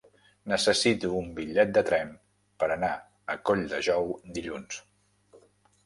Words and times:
Necessito 0.51 1.11
un 1.19 1.27
bitllet 1.41 1.75
de 1.77 1.83
tren 1.91 2.11
per 2.65 2.73
anar 2.79 2.91
a 3.35 3.39
Colldejou 3.51 4.13
dilluns. 4.39 4.85